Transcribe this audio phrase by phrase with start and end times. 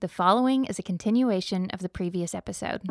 [0.00, 2.82] The following is a continuation of the previous episode.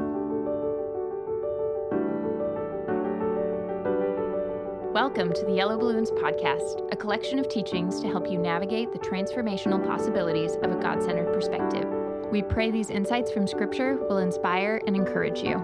[4.92, 8.98] Welcome to the Yellow Balloons Podcast, a collection of teachings to help you navigate the
[8.98, 11.86] transformational possibilities of a God centered perspective.
[12.32, 15.58] We pray these insights from Scripture will inspire and encourage you.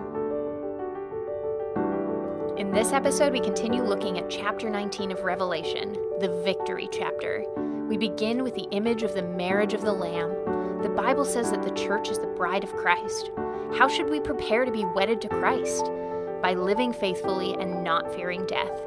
[2.56, 7.44] In this episode, we continue looking at chapter 19 of Revelation, the victory chapter.
[7.90, 11.62] We begin with the image of the marriage of the Lamb the Bible says that
[11.62, 13.30] the church is the bride of Christ.
[13.78, 15.86] How should we prepare to be wedded to Christ?
[16.42, 18.82] By living faithfully and not fearing death.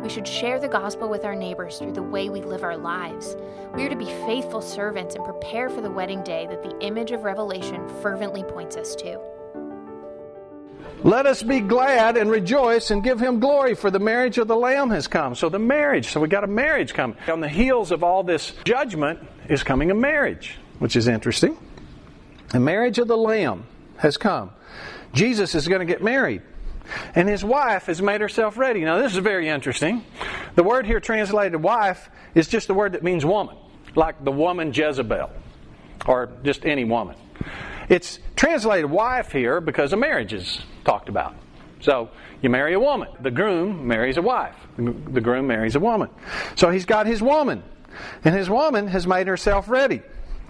[0.00, 3.36] We should share the gospel with our neighbors through the way we live our lives.
[3.74, 7.10] We are to be faithful servants and prepare for the wedding day that the image
[7.10, 9.20] of Revelation fervently points us to.
[11.02, 14.56] Let us be glad and rejoice and give him glory, for the marriage of the
[14.56, 15.34] Lamb has come.
[15.34, 17.16] So, the marriage, so we got a marriage coming.
[17.26, 21.56] On the heels of all this judgment is coming a marriage which is interesting.
[22.48, 23.64] The marriage of the Lamb
[23.98, 24.50] has come.
[25.12, 26.42] Jesus is going to get married.
[27.14, 28.80] And his wife has made herself ready.
[28.80, 30.04] Now, this is very interesting.
[30.56, 33.56] The word here translated wife is just the word that means woman,
[33.94, 35.30] like the woman Jezebel,
[36.06, 37.14] or just any woman.
[37.88, 41.36] It's translated wife here because a marriage is talked about.
[41.80, 42.10] So,
[42.42, 43.08] you marry a woman.
[43.20, 44.56] The groom marries a wife.
[44.76, 46.10] The groom marries a woman.
[46.56, 47.62] So, he's got his woman.
[48.24, 50.02] And his woman has made herself ready.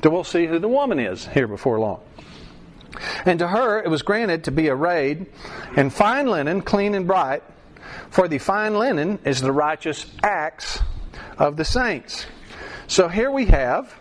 [0.02, 2.00] So we'll see who the woman is here before long.
[3.24, 5.26] And to her it was granted to be arrayed
[5.76, 7.42] in fine linen, clean and bright,
[8.10, 10.80] for the fine linen is the righteous acts
[11.38, 12.26] of the saints.
[12.86, 13.94] So here we have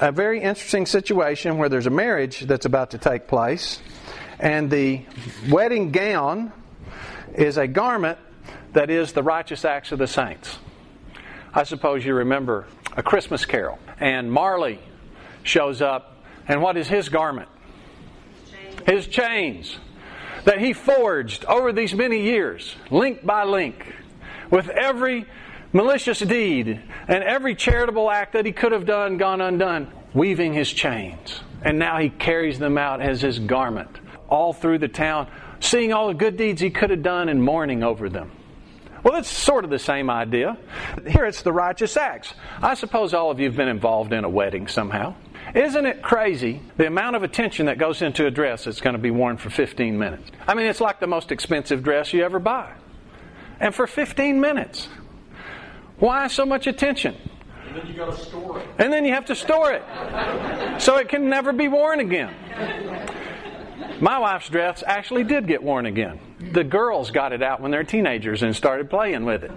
[0.00, 3.80] a very interesting situation where there's a marriage that's about to take place,
[4.38, 5.02] and the
[5.48, 6.52] wedding gown
[7.34, 8.18] is a garment
[8.72, 10.58] that is the righteous acts of the saints.
[11.52, 14.78] I suppose you remember A Christmas Carol, and Marley
[15.42, 16.16] shows up,
[16.48, 17.48] and what is his garment?
[18.86, 19.78] His chains
[20.44, 23.94] that he forged over these many years, link by link,
[24.50, 25.26] with every
[25.72, 30.72] malicious deed and every charitable act that he could have done gone undone, weaving his
[30.72, 31.40] chains.
[31.62, 33.98] And now he carries them out as his garment
[34.28, 35.28] all through the town,
[35.60, 38.30] seeing all the good deeds he could have done and mourning over them.
[39.02, 40.56] Well, it's sort of the same idea.
[41.06, 42.34] Here it's the righteous acts.
[42.62, 45.14] I suppose all of you have been involved in a wedding somehow.
[45.54, 49.00] Isn't it crazy the amount of attention that goes into a dress that's going to
[49.00, 50.30] be worn for 15 minutes?
[50.46, 52.72] I mean, it's like the most expensive dress you ever buy.
[53.58, 54.88] And for 15 minutes.
[55.98, 57.16] Why so much attention?
[57.66, 58.68] And then you got to store it.
[58.78, 59.82] And then you have to store it.
[60.80, 62.34] So it can never be worn again.
[64.00, 66.20] My wife's dress actually did get worn again.
[66.52, 69.50] The girls got it out when they're teenagers and started playing with it.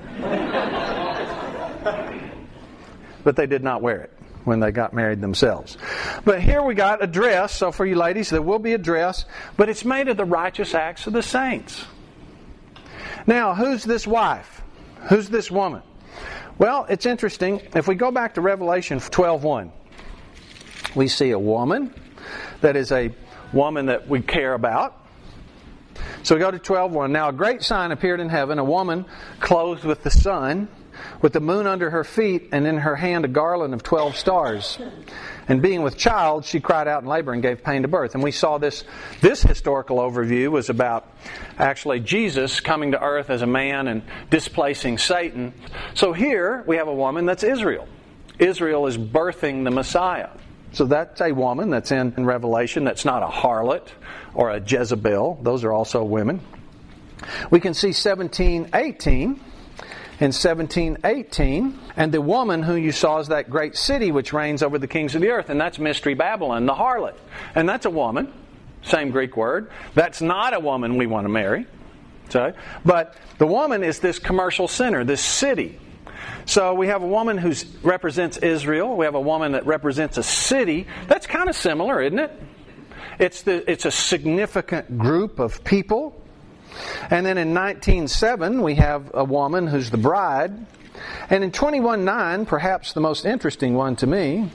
[3.23, 5.77] But they did not wear it when they got married themselves.
[6.25, 9.25] But here we got a dress, so for you ladies, there will be a dress,
[9.57, 11.85] but it's made of the righteous acts of the saints.
[13.25, 14.61] Now, who's this wife?
[15.09, 15.81] Who's this woman?
[16.57, 17.61] Well, it's interesting.
[17.73, 19.71] If we go back to Revelation 12:1,
[20.95, 21.93] we see a woman
[22.61, 23.11] that is a
[23.51, 24.99] woman that we care about.
[26.23, 27.11] So we go to 12:1.
[27.11, 29.05] Now a great sign appeared in heaven, a woman
[29.39, 30.67] clothed with the sun
[31.21, 34.77] with the moon under her feet, and in her hand a garland of twelve stars.
[35.47, 38.13] And being with child, she cried out in labor and gave pain to birth.
[38.13, 38.83] And we saw this,
[39.21, 41.09] this historical overview was about
[41.57, 45.53] actually Jesus coming to earth as a man and displacing Satan.
[45.95, 47.87] So here we have a woman that's Israel.
[48.39, 50.29] Israel is birthing the Messiah.
[50.71, 53.87] So that's a woman that's in, in Revelation that's not a harlot
[54.33, 55.39] or a Jezebel.
[55.43, 56.41] Those are also women.
[57.51, 59.39] We can see 1718
[60.23, 61.77] in 1718.
[61.97, 65.15] And the woman who you saw is that great city which reigns over the kings
[65.15, 65.49] of the earth.
[65.49, 67.15] And that's Mystery Babylon, the harlot.
[67.55, 68.31] And that's a woman.
[68.83, 69.69] Same Greek word.
[69.95, 71.67] That's not a woman we want to marry.
[72.29, 72.53] So,
[72.85, 75.77] but the woman is this commercial center, this city.
[76.45, 78.95] So we have a woman who represents Israel.
[78.95, 80.87] We have a woman that represents a city.
[81.07, 82.31] That's kind of similar, isn't it?
[83.19, 86.22] It's, the, it's a significant group of people
[87.09, 90.53] and then in 19.7, we have a woman who's the bride.
[91.29, 94.49] And in 21.9, perhaps the most interesting one to me,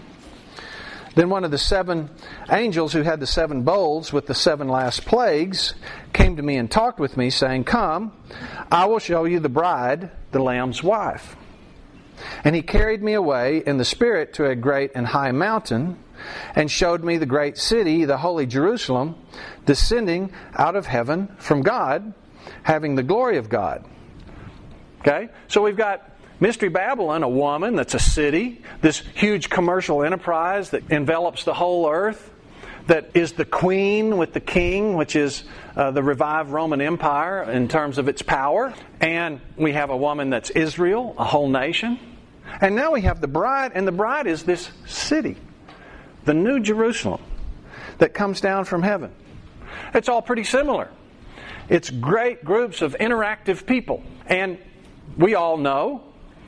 [1.15, 2.11] then one of the seven
[2.49, 5.75] angels who had the seven bowls with the seven last plagues
[6.13, 8.13] came to me and talked with me, saying, Come,
[8.71, 11.35] I will show you the bride, the Lamb's wife.
[12.45, 15.99] And he carried me away in the Spirit to a great and high mountain,
[16.55, 19.17] and showed me the great city, the holy Jerusalem,
[19.67, 22.15] descending out of heaven from God,
[22.63, 23.85] having the glory of God.
[25.01, 25.29] Okay?
[25.49, 26.11] So we've got
[26.41, 31.89] Mystery Babylon, a woman that's a city, this huge commercial enterprise that envelops the whole
[31.91, 32.31] earth.
[32.89, 35.45] that is the queen with the king, which is
[35.77, 38.73] uh, the revived Roman Empire in terms of its power.
[39.01, 41.99] And we have a woman that's Israel, a whole nation.
[42.61, 45.37] And now we have the bride, and the bride is this city,
[46.29, 47.23] the New Jerusalem,
[47.97, 49.11] that comes down from heaven.
[49.95, 50.91] It's all pretty similar.
[51.71, 54.03] It's great groups of interactive people.
[54.27, 54.59] And
[55.17, 56.03] we all know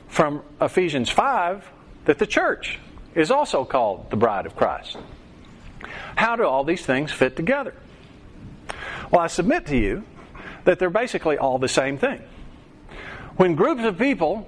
[0.07, 1.67] from Ephesians 5
[2.05, 2.77] that the church
[3.15, 4.97] is also called the bride of Christ.
[6.15, 7.73] How do all these things fit together?
[9.09, 10.03] Well, I submit to you
[10.63, 12.21] that they're basically all the same thing.
[13.35, 14.47] When groups of people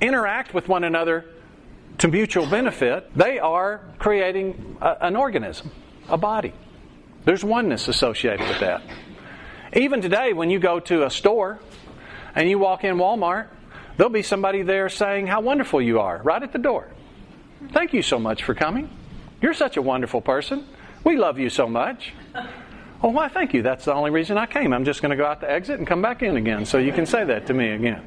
[0.00, 1.26] interact with one another
[2.00, 5.70] to mutual benefit, they are creating a, an organism,
[6.08, 6.52] a body.
[7.24, 8.82] There's oneness associated with that.
[9.74, 11.60] Even today, when you go to a store
[12.34, 13.48] and you walk in Walmart,
[13.96, 16.88] there'll be somebody there saying how wonderful you are right at the door.
[17.72, 18.88] Thank you so much for coming.
[19.42, 20.66] You're such a wonderful person.
[21.04, 22.14] We love you so much.
[23.02, 23.60] Oh, why, thank you.
[23.60, 24.72] That's the only reason I came.
[24.72, 26.92] I'm just going to go out the exit and come back in again so you
[26.92, 28.02] can say that to me again.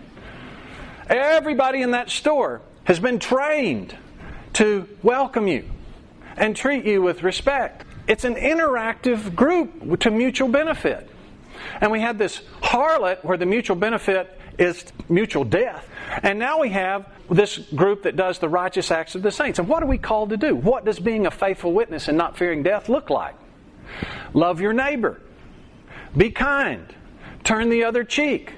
[1.07, 3.95] Everybody in that store has been trained
[4.53, 5.69] to welcome you
[6.35, 7.85] and treat you with respect.
[8.07, 11.09] It's an interactive group to mutual benefit.
[11.80, 15.88] And we had this harlot where the mutual benefit is mutual death.
[16.21, 19.59] And now we have this group that does the righteous acts of the saints.
[19.59, 20.56] And what are we called to do?
[20.56, 23.35] What does being a faithful witness and not fearing death look like?
[24.33, 25.21] Love your neighbor.
[26.15, 26.94] Be kind.
[27.44, 28.53] Turn the other cheek.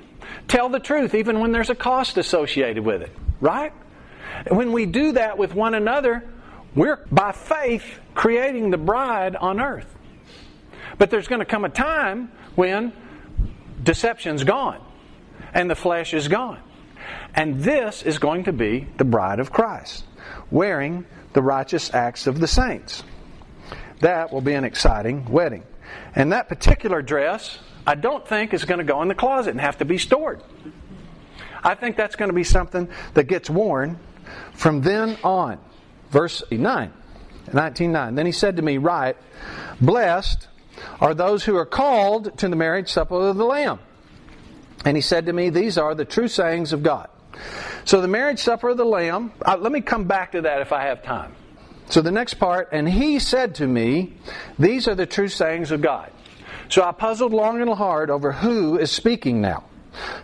[0.48, 3.12] Tell the truth even when there's a cost associated with it.
[3.40, 3.74] Right?
[4.50, 6.24] When we do that with one another,
[6.76, 7.84] we're by faith
[8.14, 9.96] creating the bride on earth.
[10.98, 12.94] But there's going to come a time when
[13.84, 14.82] deception's gone
[15.54, 16.60] and the flesh is gone.
[17.34, 20.06] And this is going to be the bride of Christ,
[20.50, 23.04] wearing the righteous acts of the saints.
[24.00, 25.64] That will be an exciting wedding.
[26.16, 29.62] And that particular dress, I don't think is going to go in the closet and
[29.62, 30.42] have to be stored.
[31.64, 34.00] I think that's going to be something that gets worn
[34.54, 35.60] from then on.
[36.10, 36.94] Verse 9,
[37.48, 38.16] 19.9.
[38.16, 39.18] Then he said to me, Write,
[39.82, 40.48] blessed
[41.02, 43.80] are those who are called to the marriage supper of the Lamb.
[44.86, 47.10] And he said to me, These are the true sayings of God.
[47.84, 50.72] So the marriage supper of the Lamb, uh, let me come back to that if
[50.72, 51.36] I have time.
[51.90, 54.14] So the next part, and he said to me,
[54.58, 56.12] These are the true sayings of God.
[56.70, 59.66] So I puzzled long and hard over who is speaking now.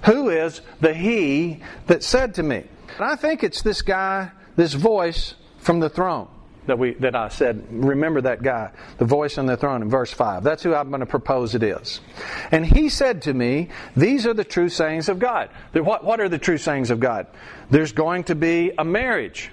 [0.06, 2.64] Who is the he that said to me?
[3.02, 6.28] And I think it's this guy, this voice from the throne
[6.68, 8.70] that we that I said, remember that guy,
[9.00, 10.44] the voice on the throne in verse 5.
[10.44, 12.00] That's who I'm going to propose it is.
[12.52, 15.50] And he said to me, These are the true sayings of God.
[15.74, 17.26] What, what are the true sayings of God?
[17.72, 19.50] There's going to be a marriage.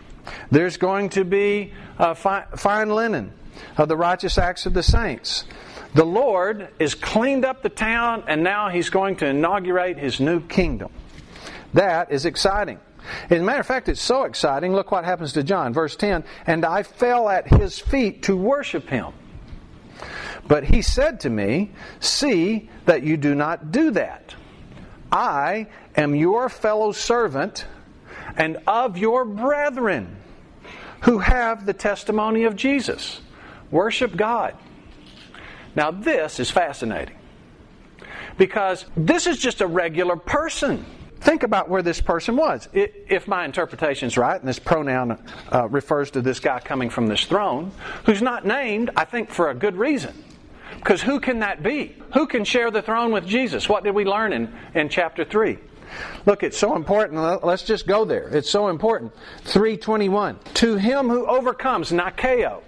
[0.50, 3.32] There's going to be uh, fine, fine linen
[3.78, 5.46] of the righteous acts of the saints.
[5.94, 10.40] The Lord has cleaned up the town, and now He's going to inaugurate His new
[10.40, 10.90] kingdom.
[11.72, 12.80] That is exciting.
[13.31, 14.72] As a matter of fact, it's so exciting.
[14.72, 15.72] Look what happens to John.
[15.72, 19.12] Verse 10 And I fell at his feet to worship him.
[20.46, 24.34] But he said to me, See that you do not do that.
[25.10, 27.66] I am your fellow servant
[28.37, 30.16] and of your brethren
[31.02, 33.20] who have the testimony of Jesus.
[33.70, 34.55] Worship God.
[35.75, 37.15] Now, this is fascinating
[38.36, 40.84] because this is just a regular person
[41.20, 42.69] think about where this person was.
[42.72, 45.19] If my interpretation is right, and this pronoun
[45.53, 47.72] uh, refers to this guy coming from this throne,
[48.05, 50.25] who's not named, I think, for a good reason.
[50.77, 51.96] Because who can that be?
[52.15, 53.69] Who can share the throne with Jesus?
[53.69, 55.58] What did we learn in, in chapter 3?
[56.27, 57.44] Look, it's so important.
[57.44, 58.29] Let's just go there.
[58.29, 59.13] It's so important.
[59.44, 60.39] 321.
[60.55, 62.63] To him who overcomes, Nikeo.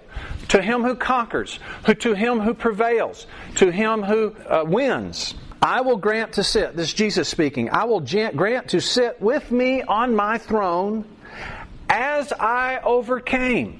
[0.49, 1.59] To him who conquers.
[1.85, 3.27] Who, To him who prevails.
[3.55, 5.35] To him who uh, wins.
[5.61, 9.51] I will grant to sit, this is Jesus speaking, I will grant to sit with
[9.51, 11.05] me on my throne
[11.89, 13.79] as I overcame.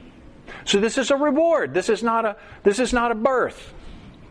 [0.66, 1.74] So this is a reward.
[1.74, 3.74] This is not a this is not a birth.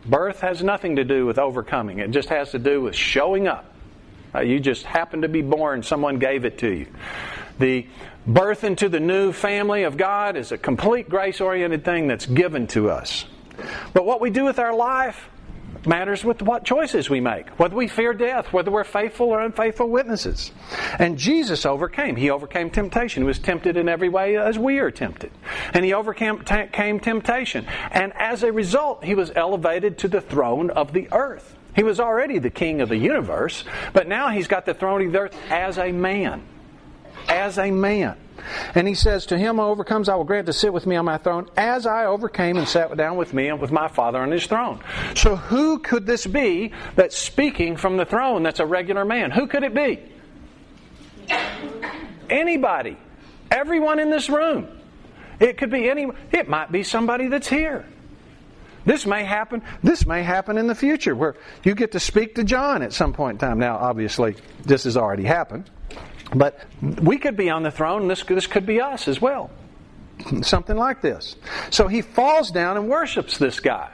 [0.05, 1.99] Birth has nothing to do with overcoming.
[1.99, 3.65] It just has to do with showing up.
[4.33, 6.87] Uh, you just happened to be born, someone gave it to you.
[7.59, 7.85] The
[8.25, 12.67] birth into the new family of God is a complete grace oriented thing that's given
[12.67, 13.25] to us.
[13.93, 15.27] But what we do with our life
[15.85, 19.89] matters with what choices we make, whether we fear death, whether we're faithful or unfaithful
[19.89, 20.51] witnesses.
[20.99, 22.15] And Jesus overcame.
[22.15, 23.23] He overcame temptation.
[23.23, 25.31] He was tempted in every way as we are tempted.
[25.73, 27.65] And he overcame temptation.
[27.91, 31.55] And as a result, he was elevated to the throne of the earth.
[31.75, 35.11] He was already the king of the universe, but now he's got the throne of
[35.13, 36.43] the earth as a man.
[37.29, 38.17] As a man.
[38.75, 41.05] And he says, To him who overcomes, I will grant to sit with me on
[41.05, 44.31] my throne, as I overcame and sat down with me and with my Father on
[44.31, 44.81] his throne.
[45.15, 49.31] So who could this be that's speaking from the throne that's a regular man?
[49.31, 49.99] Who could it be?
[52.29, 52.97] Anybody.
[53.49, 54.67] Everyone in this room.
[55.39, 57.85] It could be any it might be somebody that's here.
[58.85, 59.61] This may happen.
[59.83, 63.13] This may happen in the future where you get to speak to John at some
[63.13, 63.59] point in time.
[63.59, 65.69] Now, obviously, this has already happened.
[66.33, 69.51] But we could be on the throne, this, this could be us as well.
[70.41, 71.35] Something like this.
[71.71, 73.89] So he falls down and worships this guy.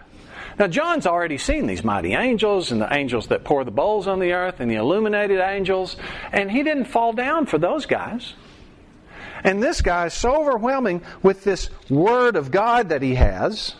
[0.59, 4.19] Now, John's already seen these mighty angels and the angels that pour the bowls on
[4.19, 5.95] the earth and the illuminated angels,
[6.31, 8.33] and he didn't fall down for those guys.
[9.43, 13.75] And this guy is so overwhelming with this word of God that he has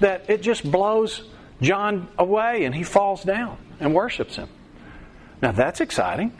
[0.00, 1.22] that it just blows
[1.60, 4.48] John away and he falls down and worships him.
[5.40, 6.36] Now, that's exciting.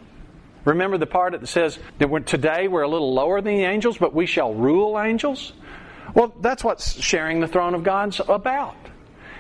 [0.65, 3.99] Remember the part that says that we're, today we're a little lower than the angels,
[3.99, 5.53] but we shall rule angels?
[6.15, 8.77] Well, that's what sharing the throne of God's about.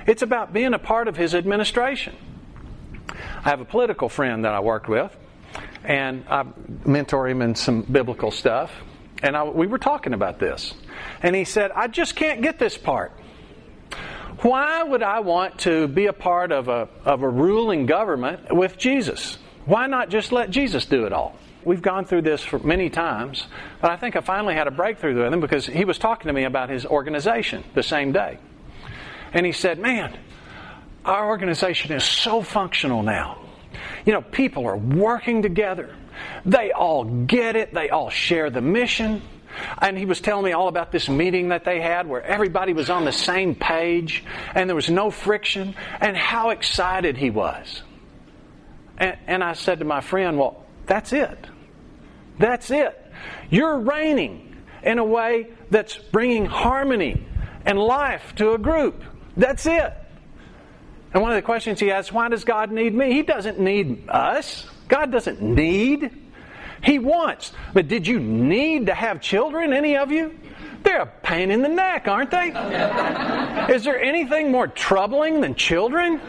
[0.07, 2.17] It's about being a part of His administration.
[3.45, 5.17] I have a political friend that I worked with,
[5.85, 6.45] and I
[6.85, 8.73] mentor him in some biblical stuff.
[9.23, 10.75] And I, we were talking about this.
[11.23, 13.12] And he said, I just can't get this part.
[14.41, 18.76] Why would I want to be a part of a, of a ruling government with
[18.76, 19.38] Jesus?
[19.64, 21.37] Why not just let Jesus do it all?
[21.64, 23.47] We've gone through this for many times,
[23.81, 26.33] but I think I finally had a breakthrough with him because he was talking to
[26.33, 28.38] me about his organization the same day.
[29.33, 30.19] And he said, Man,
[31.04, 33.38] our organization is so functional now.
[34.04, 35.95] You know, people are working together.
[36.45, 37.73] They all get it.
[37.73, 39.23] They all share the mission.
[39.78, 42.90] And he was telling me all about this meeting that they had where everybody was
[42.90, 47.83] on the same page and there was no friction and how excited he was.
[48.99, 51.38] And, and I said to my friend, Well, that's it.
[52.38, 52.99] That's it.
[53.50, 57.25] You're reigning in a way that's bringing harmony
[57.64, 59.02] and life to a group.
[59.37, 59.92] That's it.
[61.12, 63.12] And one of the questions he asks, why does God need me?
[63.12, 64.66] He doesn't need us.
[64.88, 66.11] God doesn't need.
[66.82, 67.52] He wants.
[67.75, 70.38] But did you need to have children, any of you?
[70.82, 72.49] They're a pain in the neck, aren't they?
[73.72, 76.20] Is there anything more troubling than children?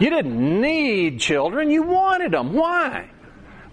[0.00, 2.52] You didn't need children, you wanted them.
[2.52, 3.08] Why?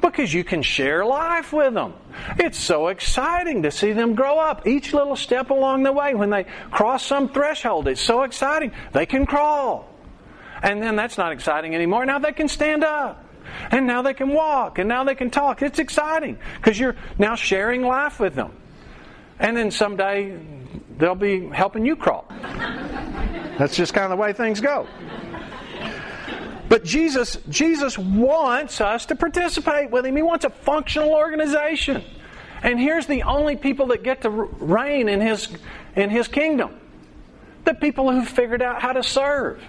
[0.02, 1.94] Because you can share life with them.
[2.38, 4.66] It's so exciting to see them grow up.
[4.66, 8.72] Each little step along the way, when they cross some threshold, it's so exciting.
[8.94, 9.90] They can crawl.
[10.62, 12.06] And then that's not exciting anymore.
[12.06, 13.26] Now they can stand up.
[13.72, 14.78] And now they can walk.
[14.78, 15.62] And now they can talk.
[15.62, 18.54] It's exciting because you're now sharing life with them.
[19.40, 20.38] And then someday
[20.98, 22.26] they'll be helping you crawl.
[23.58, 24.88] That's just kind of the way things go.
[26.70, 30.16] But Jesus, Jesus wants us to participate with Him.
[30.16, 32.04] He wants a functional organization.
[32.62, 35.50] And here's the only people that get to reign in His,
[35.96, 36.80] in his kingdom
[37.66, 39.62] the people who figured out how to serve.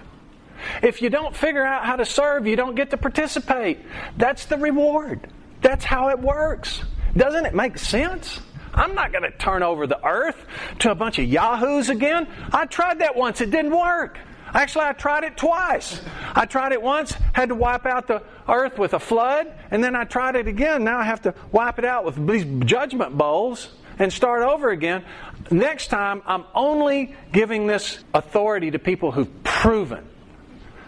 [0.81, 3.79] If you don't figure out how to serve, you don't get to participate.
[4.17, 5.27] That's the reward.
[5.61, 6.83] That's how it works.
[7.15, 8.39] Doesn't it make sense?
[8.73, 10.45] I'm not going to turn over the earth
[10.79, 12.27] to a bunch of yahoos again.
[12.53, 14.17] I tried that once, it didn't work.
[14.53, 16.01] Actually, I tried it twice.
[16.35, 19.95] I tried it once, had to wipe out the earth with a flood, and then
[19.95, 20.83] I tried it again.
[20.83, 25.05] Now I have to wipe it out with these judgment bowls and start over again.
[25.49, 30.07] Next time, I'm only giving this authority to people who've proven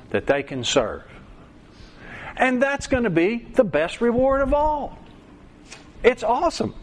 [0.10, 1.04] that they can serve.
[2.36, 4.98] And that's going to be the best reward of all.
[6.04, 6.76] It's awesome.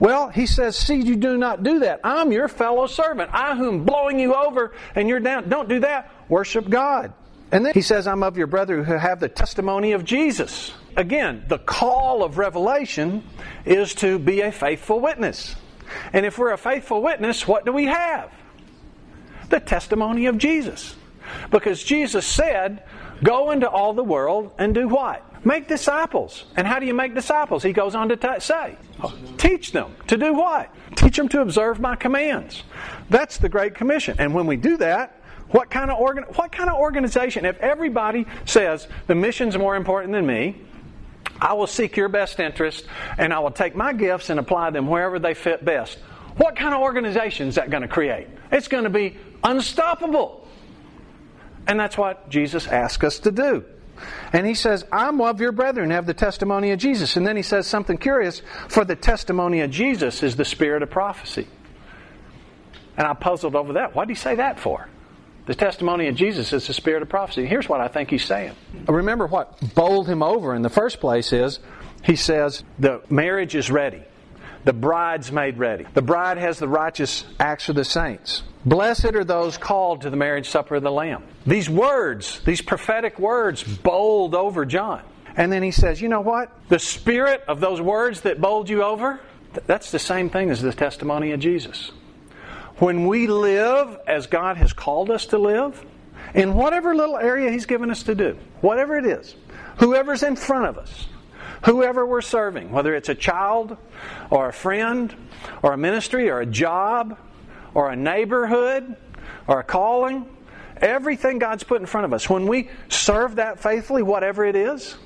[0.00, 2.00] Well, he says, See, you do not do that.
[2.04, 3.30] I'm your fellow servant.
[3.32, 5.48] I whom blowing you over and you're down.
[5.48, 6.12] Don't do that.
[6.28, 7.12] Worship God.
[7.50, 10.72] And then he says, I'm of your brother who have the testimony of Jesus.
[10.96, 13.24] Again, the call of revelation
[13.64, 15.56] is to be a faithful witness.
[16.12, 18.30] And if we're a faithful witness, what do we have?
[19.48, 20.94] The testimony of Jesus.
[21.50, 22.82] Because Jesus said,
[23.22, 25.24] Go into all the world and do what?
[25.44, 26.44] Make disciples.
[26.56, 27.62] And how do you make disciples?
[27.62, 28.76] He goes on to t- say,
[29.36, 30.72] Teach them to do what?
[30.96, 32.62] Teach them to observe my commands.
[33.10, 34.16] That's the Great Commission.
[34.18, 35.20] And when we do that,
[35.50, 37.44] what kind of organ- what kind of organization?
[37.44, 40.60] If everybody says the mission's more important than me,
[41.40, 44.88] I will seek your best interest and I will take my gifts and apply them
[44.88, 45.98] wherever they fit best.
[46.36, 48.26] What kind of organization is that going to create?
[48.52, 50.47] It's going to be unstoppable.
[51.68, 53.64] And that's what Jesus asks us to do.
[54.32, 57.16] And he says, I'm of your brethren, have the testimony of Jesus.
[57.16, 60.90] And then he says something curious for the testimony of Jesus is the spirit of
[60.90, 61.46] prophecy.
[62.96, 63.94] And I puzzled over that.
[63.94, 64.88] What did he say that for?
[65.46, 67.46] The testimony of Jesus is the spirit of prophecy.
[67.46, 68.54] Here's what I think he's saying.
[68.86, 71.58] Remember what bowled him over in the first place is
[72.04, 74.02] he says, The marriage is ready.
[74.64, 75.86] The bride's made ready.
[75.94, 78.42] The bride has the righteous acts of the saints.
[78.64, 81.22] Blessed are those called to the marriage supper of the Lamb.
[81.46, 85.02] These words, these prophetic words, bowled over John.
[85.36, 86.50] And then he says, You know what?
[86.68, 89.20] The spirit of those words that bowled you over,
[89.66, 91.92] that's the same thing as the testimony of Jesus.
[92.78, 95.84] When we live as God has called us to live,
[96.34, 99.34] in whatever little area He's given us to do, whatever it is,
[99.78, 101.06] whoever's in front of us,
[101.64, 103.76] whoever we're serving, whether it's a child
[104.30, 105.14] or a friend
[105.62, 107.18] or a ministry or a job
[107.74, 108.96] or a neighborhood
[109.46, 110.28] or a calling,
[110.78, 114.96] everything God's put in front of us, when we serve that faithfully, whatever it is,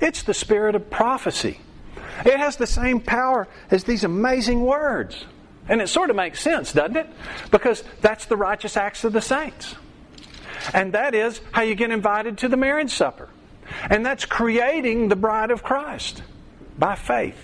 [0.00, 1.60] it's the spirit of prophecy.
[2.24, 5.24] It has the same power as these amazing words.
[5.68, 7.06] And it sort of makes sense, doesn't it?
[7.50, 9.74] Because that's the righteous acts of the saints.
[10.72, 13.28] And that is how you get invited to the marriage supper.
[13.90, 16.22] And that's creating the bride of Christ
[16.78, 17.36] by faith.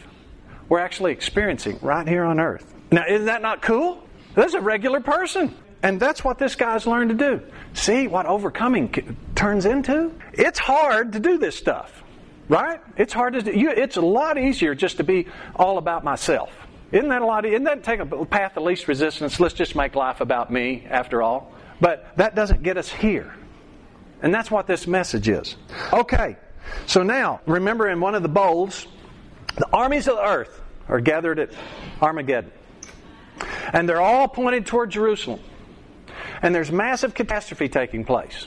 [0.68, 2.72] We're actually experiencing right here on earth.
[2.90, 4.02] Now, isn't that not cool?
[4.34, 5.54] That's a regular person.
[5.82, 7.42] And that's what this guy's learned to do.
[7.74, 10.12] See what overcoming turns into?
[10.32, 12.02] It's hard to do this stuff,
[12.48, 12.80] right?
[12.96, 13.52] It's hard to do.
[13.52, 16.50] You, it's a lot easier just to be all about myself.
[16.90, 17.44] Isn't that a lot?
[17.44, 19.38] Easier isn't that take a path of least resistance?
[19.38, 21.52] Let's just make life about me, after all.
[21.80, 23.34] But that doesn't get us here.
[24.22, 25.56] And that's what this message is.
[25.92, 26.36] Okay,
[26.86, 28.86] so now, remember in one of the bowls,
[29.56, 31.50] the armies of the earth are gathered at
[32.00, 32.52] Armageddon.
[33.72, 35.40] And they're all pointed toward Jerusalem.
[36.42, 38.46] And there's massive catastrophe taking place.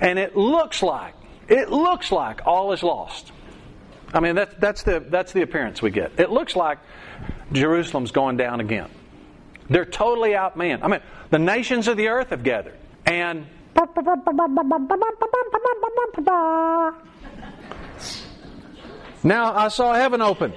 [0.00, 1.14] And it looks like,
[1.48, 3.32] it looks like all is lost.
[4.12, 6.12] I mean, that's, that's, the, that's the appearance we get.
[6.18, 6.78] It looks like
[7.52, 8.90] Jerusalem's going down again.
[9.68, 10.80] They're totally outmanned.
[10.82, 11.00] I mean,
[11.30, 12.78] the nations of the earth have gathered.
[13.04, 13.46] And
[19.22, 20.52] now I saw heaven open,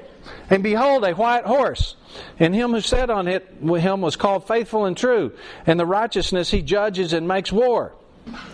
[0.50, 1.96] and behold, a white horse.
[2.40, 5.32] And him who sat on it, him was called faithful and true.
[5.66, 7.94] And the righteousness he judges and makes war.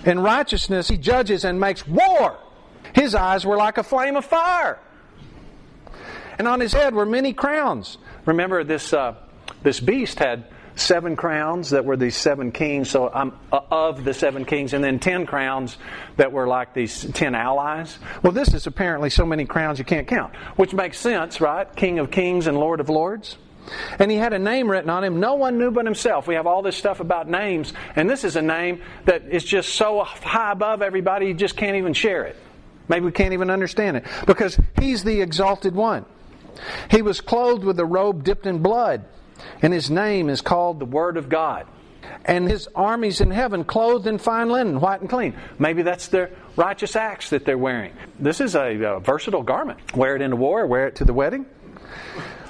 [0.05, 2.37] In righteousness he judges and makes war.
[2.93, 4.79] His eyes were like a flame of fire.
[6.37, 7.97] And on his head were many crowns.
[8.25, 9.15] Remember, this, uh,
[9.63, 10.45] this beast had
[10.79, 14.83] seven crowns that were these seven kings, so I'm uh, of the seven kings, and
[14.83, 15.77] then ten crowns
[16.17, 17.97] that were like these ten allies.
[18.23, 21.73] Well, this is apparently so many crowns you can't count, which makes sense, right?
[21.75, 23.37] King of kings and Lord of lords.
[23.99, 26.25] And he had a name written on him no one knew but himself.
[26.25, 29.73] We have all this stuff about names, and this is a name that is just
[29.73, 32.37] so high above everybody you just can't even share it.
[32.87, 36.05] Maybe we can't even understand it because he's the exalted one.
[36.89, 39.03] He was clothed with a robe dipped in blood
[39.61, 41.67] and his name is called the Word of God.
[42.25, 45.35] And his armies in heaven clothed in fine linen, white and clean.
[45.59, 47.93] Maybe that's their righteous acts that they're wearing.
[48.19, 49.95] This is a, a versatile garment.
[49.95, 51.45] Wear it in into war, wear it to the wedding.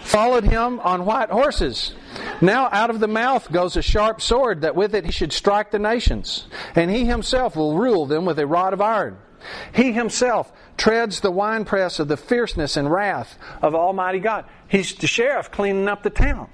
[0.01, 1.93] Followed him on white horses.
[2.39, 5.71] Now out of the mouth goes a sharp sword, that with it he should strike
[5.71, 6.47] the nations.
[6.75, 9.17] And he himself will rule them with a rod of iron.
[9.73, 14.45] He himself treads the winepress of the fierceness and wrath of Almighty God.
[14.67, 16.49] He's the sheriff cleaning up the town.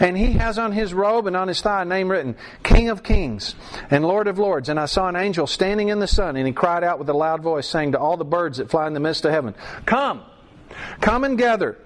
[0.00, 3.02] And he has on his robe and on his thigh a name written, King of
[3.02, 3.54] Kings
[3.90, 4.68] and Lord of Lords.
[4.68, 7.14] And I saw an angel standing in the sun, and he cried out with a
[7.14, 9.54] loud voice, saying to all the birds that fly in the midst of heaven,
[9.86, 10.22] Come,
[11.00, 11.78] come and gather.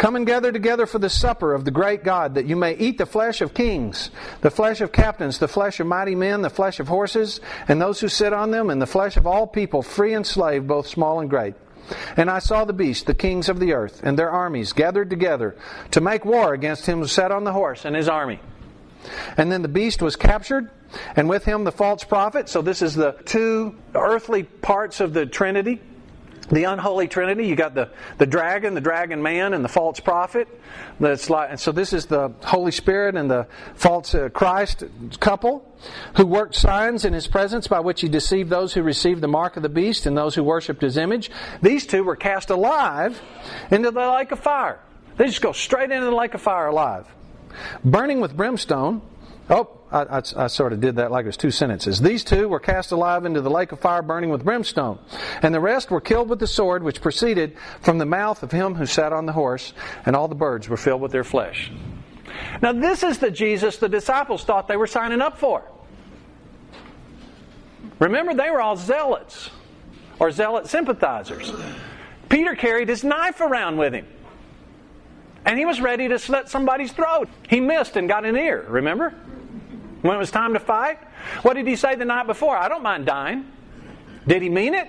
[0.00, 2.96] Come and gather together for the supper of the great God, that you may eat
[2.96, 6.80] the flesh of kings, the flesh of captains, the flesh of mighty men, the flesh
[6.80, 10.14] of horses, and those who sit on them, and the flesh of all people, free
[10.14, 11.54] and slave, both small and great.
[12.16, 15.56] And I saw the beast, the kings of the earth, and their armies gathered together
[15.92, 18.40] to make war against him who sat on the horse and his army.
[19.36, 20.70] And then the beast was captured,
[21.16, 22.48] and with him the false prophet.
[22.48, 25.80] So this is the two earthly parts of the Trinity
[26.50, 27.46] the unholy trinity.
[27.46, 30.48] You got the, the dragon the dragon man and the false prophet.
[30.98, 34.84] That's like and so this is the holy spirit and the false uh, christ
[35.20, 35.66] couple
[36.16, 39.56] who worked signs in his presence by which he deceived those who received the mark
[39.56, 41.30] of the beast and those who worshipped his image.
[41.62, 43.20] These two were cast alive
[43.70, 44.80] into the lake of fire.
[45.16, 47.06] They just go straight into the lake of fire alive.
[47.84, 49.02] Burning with brimstone
[49.50, 52.00] Oh, I, I, I, sort of did that like it was two sentences.
[52.00, 55.00] These two were cast alive into the lake of fire burning with brimstone,
[55.42, 58.76] and the rest were killed with the sword which proceeded from the mouth of him
[58.76, 59.72] who sat on the horse,
[60.06, 61.72] and all the birds were filled with their flesh.
[62.62, 65.64] Now, this is the Jesus the disciples thought they were signing up for.
[67.98, 69.50] Remember, they were all zealots
[70.20, 71.52] or zealot sympathizers.
[72.28, 74.06] Peter carried his knife around with him.
[75.44, 77.28] And he was ready to slit somebody's throat.
[77.48, 79.14] He missed and got an ear, remember?
[80.02, 80.98] When it was time to fight?
[81.42, 82.56] What did he say the night before?
[82.56, 83.46] I don't mind dying.
[84.26, 84.88] Did he mean it?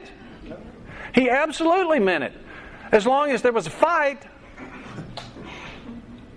[1.13, 2.33] He absolutely meant it.
[2.91, 4.25] As long as there was a fight,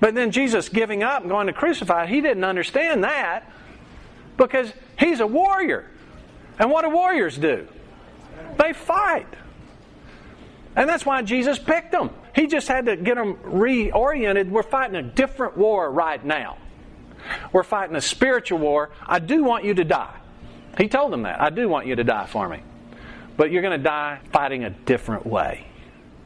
[0.05, 3.51] But then Jesus giving up and going to crucify, he didn't understand that
[4.37, 5.91] because he's a warrior.
[6.59, 7.67] And what do warriors do?
[8.59, 9.27] They fight.
[10.77, 12.11] And that's why Jesus picked them.
[12.35, 14.51] He just had to get them reoriented.
[14.51, 16.59] We're fighting a different war right now.
[17.53, 18.91] We're fighting a spiritual war.
[19.07, 20.17] I do want you to die.
[20.79, 21.41] He told them that.
[21.41, 22.61] I do want you to die for me.
[23.37, 25.67] But you're going to die fighting a different way.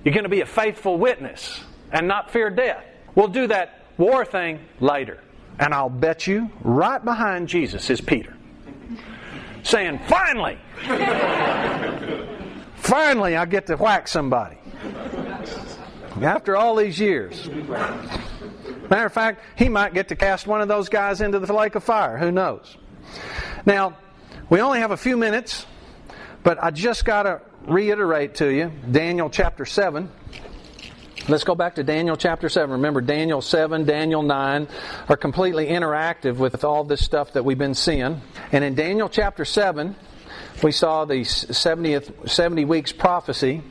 [0.05, 1.61] You're going to be a faithful witness
[1.93, 2.85] and not fear death.
[3.15, 5.21] We'll do that war thing later.
[5.59, 8.35] And I'll bet you right behind Jesus is Peter.
[9.65, 10.59] Saying, finally!
[12.77, 14.57] finally, I get to whack somebody.
[16.23, 17.49] After all these years.
[18.91, 21.75] Matter of fact, he might get to cast one of those guys into the lake
[21.75, 22.17] of fire.
[22.17, 22.77] Who knows?
[23.67, 23.99] Now,
[24.49, 25.67] we only have a few minutes,
[26.43, 30.11] but I just got to reiterate to you Daniel chapter 7.
[31.29, 32.71] Let's go back to Daniel chapter 7.
[32.71, 34.69] Remember, Daniel 7, Daniel 9
[35.11, 38.23] are completely interactive with all this stuff that we've been seeing.
[38.51, 39.95] And in Daniel chapter 7,
[40.63, 43.63] we saw the 70th, 70 weeks prophecy.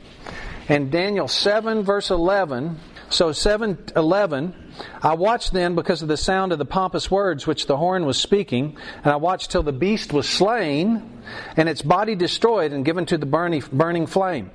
[0.68, 2.78] And Daniel 7, verse 11,
[3.10, 4.67] so 711,
[5.02, 8.18] I watched then because of the sound of the pompous words which the horn was
[8.18, 11.22] speaking, and I watched till the beast was slain,
[11.56, 14.50] and its body destroyed and given to the burning, flame.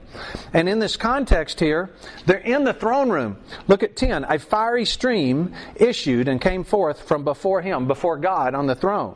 [0.54, 1.92] And in this context here,
[2.26, 3.38] they're in the throne room.
[3.68, 4.26] Look at 10.
[4.26, 9.16] A fiery stream issued and came forth from before him, before God on the throne.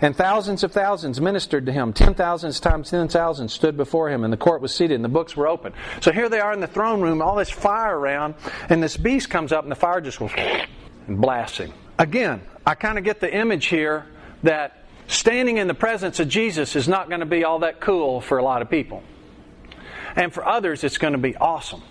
[0.00, 1.92] And thousands of thousands ministered to him.
[1.92, 5.08] Ten thousands times ten thousands stood before him, and the court was seated, and the
[5.08, 5.72] books were open.
[6.00, 8.34] So here they are in the throne room, all this fire around,
[8.68, 10.32] and this beast comes up, and the fire just goes
[11.06, 11.72] and blasts him.
[11.98, 14.06] Again, I kind of get the image here
[14.42, 18.20] that standing in the presence of Jesus is not going to be all that cool
[18.20, 19.02] for a lot of people.
[20.14, 21.82] And for others, it's going to be awesome.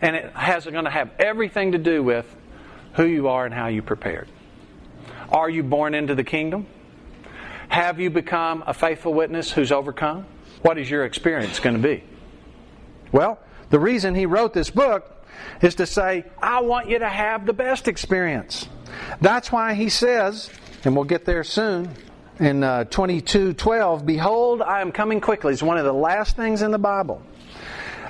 [0.00, 2.26] And it has going to have everything to do with
[2.94, 4.28] who you are and how you prepared.
[5.30, 6.66] Are you born into the kingdom?
[7.68, 10.26] Have you become a faithful witness who's overcome?
[10.62, 12.04] What is your experience going to be?
[13.12, 13.38] Well,
[13.70, 15.24] the reason he wrote this book
[15.60, 18.68] is to say, I want you to have the best experience.
[19.20, 20.50] That's why he says,
[20.84, 21.88] and we'll get there soon,
[22.38, 25.52] in uh, 22 12, Behold, I am coming quickly.
[25.52, 27.22] It's one of the last things in the Bible.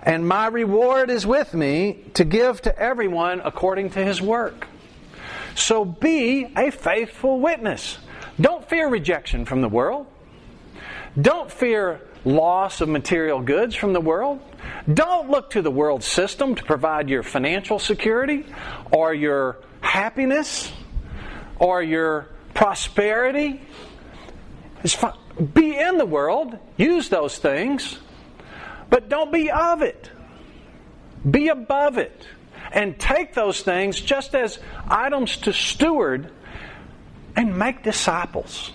[0.02, 4.66] And my reward is with me to give to everyone according to his work.
[5.54, 7.98] So be a faithful witness.
[8.40, 10.06] Don't fear rejection from the world.
[11.20, 14.40] Don't fear loss of material goods from the world.
[14.92, 18.46] Don't look to the world system to provide your financial security
[18.90, 20.72] or your happiness
[21.58, 23.60] or your prosperity.
[25.54, 27.98] Be in the world, use those things,
[28.90, 30.10] but don't be of it.
[31.28, 32.26] Be above it
[32.72, 34.58] and take those things just as
[34.88, 36.30] items to steward
[37.36, 38.72] and make disciples.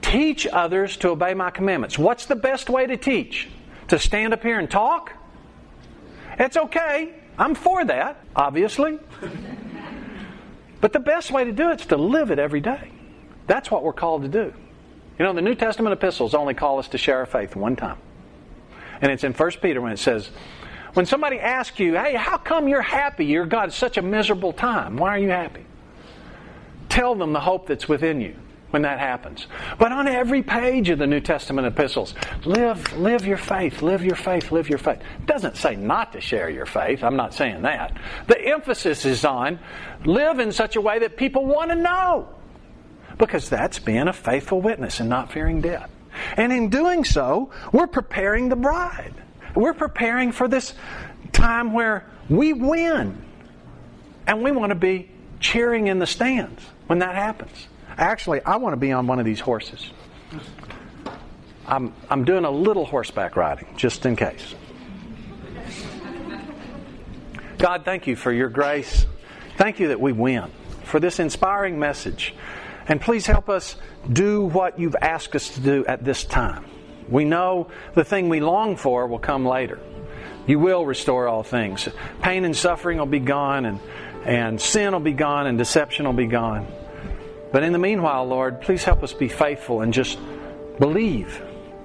[0.00, 1.98] Teach others to obey my commandments.
[1.98, 3.48] What's the best way to teach?
[3.88, 5.12] To stand up here and talk?
[6.38, 7.14] It's okay.
[7.38, 8.98] I'm for that, obviously.
[10.80, 12.90] But the best way to do it is to live it every day.
[13.46, 14.52] That's what we're called to do.
[15.18, 17.98] You know, the New Testament epistles only call us to share our faith one time.
[19.02, 20.30] And it's in 1 Peter when it says,
[20.94, 23.26] when somebody asks you, hey, how come you're happy?
[23.26, 24.96] You're God, such a miserable time.
[24.96, 25.64] Why are you happy?
[26.88, 28.34] Tell them the hope that's within you
[28.70, 29.46] when that happens.
[29.78, 34.16] But on every page of the New Testament epistles, live, live your faith, live your
[34.16, 35.00] faith, live your faith.
[35.18, 37.02] It doesn't say not to share your faith.
[37.02, 37.96] I'm not saying that.
[38.26, 39.58] The emphasis is on
[40.04, 42.28] live in such a way that people want to know.
[43.18, 45.90] Because that's being a faithful witness and not fearing death.
[46.36, 49.14] And in doing so, we're preparing the bride.
[49.54, 50.74] We're preparing for this
[51.32, 53.24] time where we win.
[54.26, 55.10] And we want to be
[55.40, 57.68] cheering in the stands when that happens.
[57.96, 59.90] Actually, I want to be on one of these horses.
[61.66, 64.54] I'm, I'm doing a little horseback riding, just in case.
[67.58, 69.06] God, thank you for your grace.
[69.56, 70.50] Thank you that we win,
[70.84, 72.34] for this inspiring message.
[72.88, 73.76] And please help us
[74.10, 76.64] do what you've asked us to do at this time.
[77.10, 79.78] We know the thing we long for will come later.
[80.46, 81.88] You will restore all things.
[82.22, 83.80] Pain and suffering will be gone, and,
[84.24, 86.66] and sin will be gone, and deception will be gone.
[87.52, 90.18] But in the meanwhile, Lord, please help us be faithful and just
[90.78, 91.42] believe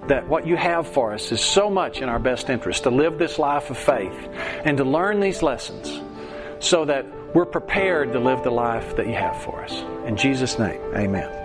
[0.07, 3.17] that what you have for us is so much in our best interest to live
[3.17, 4.29] this life of faith
[4.63, 6.01] and to learn these lessons
[6.59, 9.73] so that we're prepared to live the life that you have for us.
[10.05, 11.44] In Jesus' name, amen.